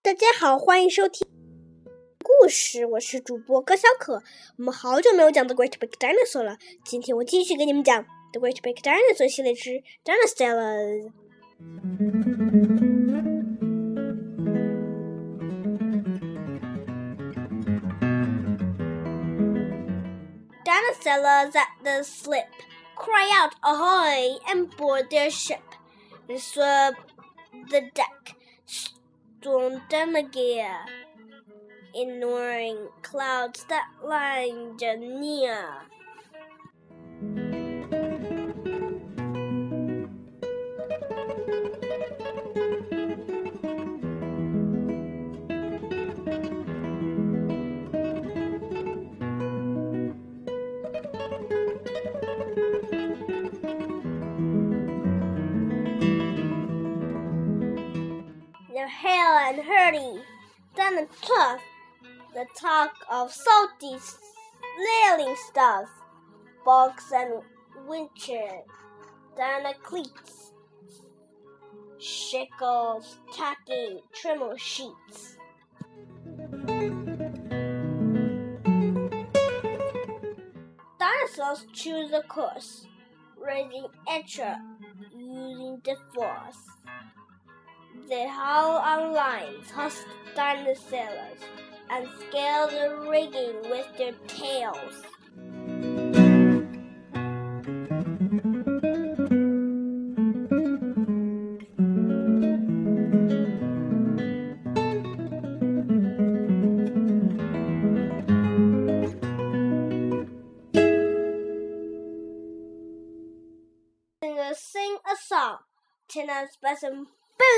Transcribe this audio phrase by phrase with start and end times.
[0.00, 1.26] 大家好，欢迎收听
[2.22, 4.22] 故事，我是主播高小可。
[4.56, 11.10] 我们好久没有讲 The Great Big Dinosaur 了，今天我继续给你们讲 The Great Big Dinosaur 系列之 Dinosaurs。
[20.64, 22.46] Dinosaurs at the slip
[22.96, 25.58] cry out ahoy and board their ship.
[26.28, 26.94] They swerve
[27.70, 28.36] the deck,
[30.12, 30.76] the gear,
[31.94, 35.64] ignoring clouds that lined near.
[58.78, 60.22] They're hale and hurdy,
[60.76, 61.60] then the tough,
[62.32, 65.88] the talk of salty sailing stuff,
[66.64, 67.42] bogs and
[67.88, 68.68] winches,
[69.36, 70.52] then the cleats,
[71.98, 75.36] shickles, tacking, trimmer sheets.
[81.00, 82.86] Dinosailors choose a course,
[83.44, 84.62] raising extra,
[85.12, 86.77] using the force.
[88.08, 91.40] They haul on lines, husk dinosaurs,
[91.90, 95.02] and scale the rigging with their tails.
[114.54, 115.58] Sing a song,
[116.08, 117.06] tenors spasm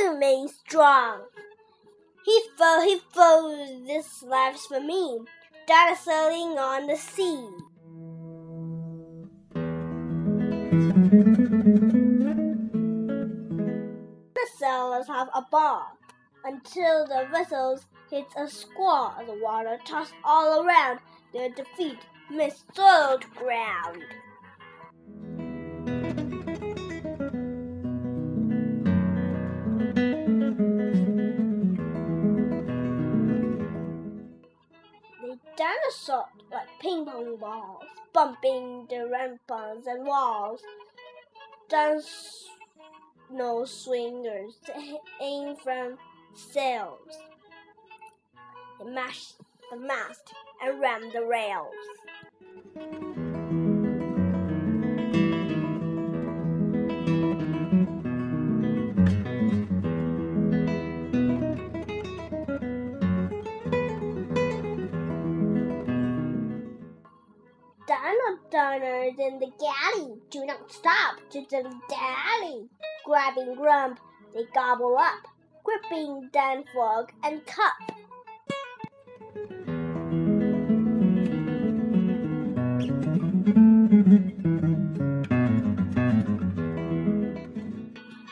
[0.02, 1.22] booming strong.
[2.24, 5.20] He fo, he fo, this life's for me,
[5.66, 7.48] dinosaurs on the sea.
[14.34, 15.96] The sailors have a ball
[16.44, 19.14] until the vessels hits a squall.
[19.26, 21.00] The water tossed all around
[21.32, 21.98] their defeat,
[22.30, 24.04] miss soiled ground.
[36.06, 40.60] Dinosaur like ping pong balls, bumping the ramparts and walls.
[41.68, 42.48] Dance
[43.30, 44.56] no swingers
[45.20, 45.96] aim from
[46.34, 47.18] sails.
[48.78, 49.34] They mash
[49.70, 53.09] the mast and ram the rails.
[68.80, 71.44] Dino diners in the galley do not stop to
[71.88, 72.68] dally.
[73.04, 74.00] Grabbing grump,
[74.34, 75.28] they gobble up,
[75.64, 77.72] gripping Dan Frog and Cup.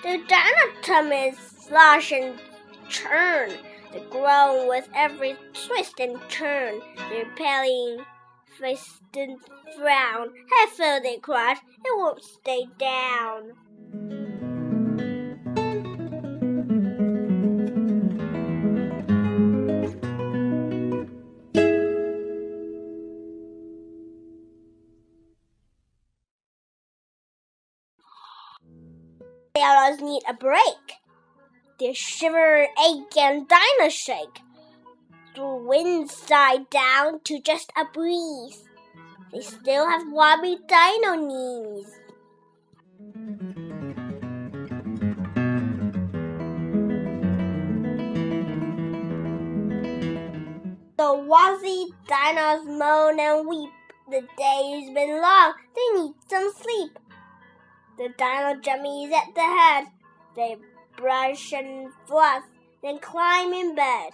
[0.02, 2.40] The dinotomies slosh and
[2.88, 3.50] churn.
[3.92, 6.80] They groan with every twist and turn.
[7.10, 8.04] Their paling
[9.16, 9.38] and
[9.76, 10.30] frown.
[10.52, 13.52] I feel they crash, it won't stay down.
[29.54, 30.98] The Sailors need a break.
[31.80, 34.40] They shiver, ache, and dino shake.
[35.34, 38.67] The winds die down to just a breeze.
[39.32, 41.98] They still have wobbly dino knees.
[50.96, 53.70] The wazzy dinos moan and weep.
[54.10, 56.98] The day's been long, they need some sleep.
[57.98, 59.84] The dino jummies at the head.
[60.34, 60.56] They
[60.96, 62.44] brush and floss,
[62.82, 64.10] then climb in bed.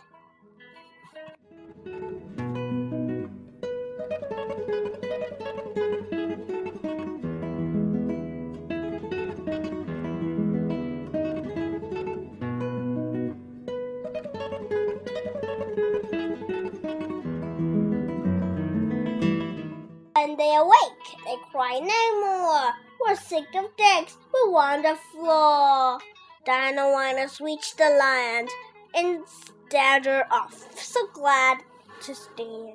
[20.45, 22.73] They awake, they cry no more.
[23.01, 25.99] We're sick of decks, we want the floor.
[26.45, 27.29] Dino wanna
[27.77, 28.51] the land.
[28.95, 30.55] Instead danger off.
[30.79, 31.59] So glad
[32.03, 32.75] to stand.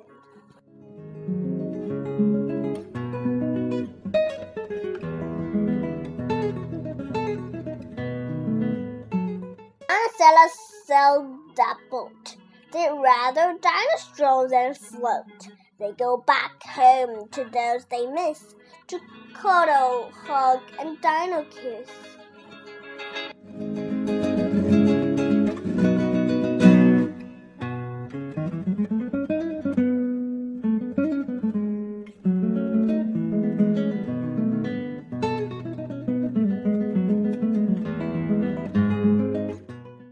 [9.88, 10.48] Anacella
[10.84, 12.36] sailed that boat.
[12.72, 15.59] They'd rather dinosaur than float.
[15.80, 18.54] They go back home to those they miss
[18.88, 19.00] to
[19.32, 21.88] cuddle, hug, and dino kiss.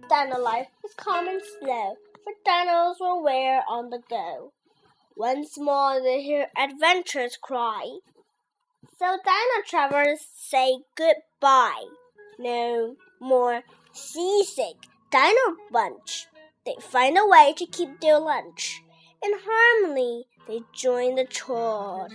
[0.09, 4.55] Dino life is calm and slow, for dinos will wear on the go.
[5.19, 7.99] Once more they hear adventures cry.
[9.01, 11.87] So dino travelers say goodbye.
[12.39, 13.63] No more
[13.93, 14.77] seasick
[15.11, 16.29] dino bunch.
[16.65, 18.81] They find a way to keep their lunch.
[19.21, 22.13] In harmony, they join the chord.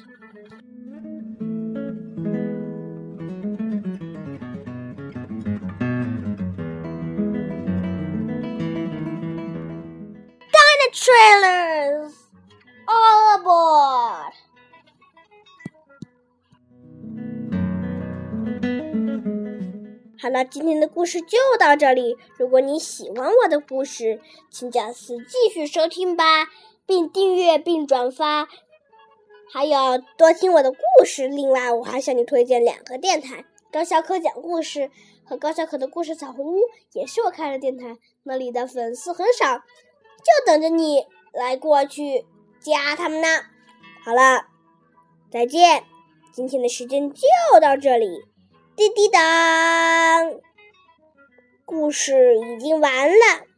[10.54, 12.03] Dino trailers!
[20.24, 22.16] 好了，今天的故事就到这里。
[22.38, 26.48] 如果你喜欢我的故事，请下次继续收听吧，
[26.86, 28.48] 并订阅并转发，
[29.52, 31.28] 还有多听我的故事。
[31.28, 34.90] 另外，我还向你推荐两个电台：高小可讲故事
[35.26, 36.62] 和高小可的故事彩虹屋，
[36.94, 37.98] 也是我开的电台。
[38.24, 42.26] 那里的粉丝很少，就等着你来过去
[42.62, 43.28] 加他们呢。
[44.06, 44.46] 好了，
[45.30, 45.84] 再见，
[46.32, 47.28] 今天的时间就
[47.60, 48.24] 到这里。
[48.76, 49.20] 滴滴答，
[51.64, 53.53] 故事已经完了。